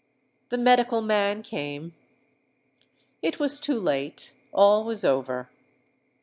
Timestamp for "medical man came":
0.57-1.93